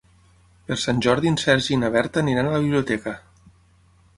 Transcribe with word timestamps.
Per 0.69 0.77
Sant 0.83 1.03
Jordi 1.07 1.29
en 1.31 1.37
Sergi 1.41 1.71
i 1.75 1.79
na 1.81 1.91
Berta 1.97 2.23
aniran 2.25 2.49
a 2.49 2.55
la 2.57 2.63
biblioteca. 2.65 3.15